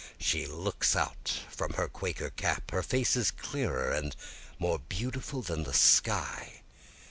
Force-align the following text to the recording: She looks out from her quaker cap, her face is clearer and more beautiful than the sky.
She 0.17 0.47
looks 0.47 0.95
out 0.95 1.31
from 1.51 1.73
her 1.73 1.87
quaker 1.87 2.31
cap, 2.31 2.71
her 2.71 2.81
face 2.81 3.15
is 3.15 3.29
clearer 3.29 3.91
and 3.91 4.15
more 4.57 4.79
beautiful 4.79 5.43
than 5.43 5.63
the 5.63 5.75
sky. 5.75 6.63